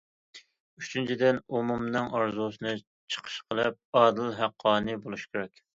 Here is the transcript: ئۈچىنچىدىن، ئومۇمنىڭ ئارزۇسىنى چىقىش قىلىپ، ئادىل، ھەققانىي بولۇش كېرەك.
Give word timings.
ئۈچىنچىدىن، 0.81 1.41
ئومۇمنىڭ 1.55 2.09
ئارزۇسىنى 2.21 2.75
چىقىش 2.81 3.39
قىلىپ، 3.45 3.81
ئادىل، 4.01 4.37
ھەققانىي 4.43 5.03
بولۇش 5.07 5.33
كېرەك. 5.33 5.69